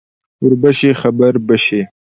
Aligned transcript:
ـ 0.21 0.41
وربشې 0.43 0.91
خبر 1.01 1.33
بشې. 1.47 1.81